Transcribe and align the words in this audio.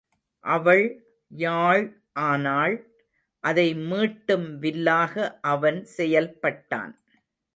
அவள் 0.45 0.85
யாழ் 1.31 1.83
ஆனாள், 2.23 2.75
அதை 3.43 3.67
மீட்டும் 3.89 4.47
வில்லாக 4.59 5.13
அவன் 5.51 5.79
செயல்பட்டான். 5.97 6.93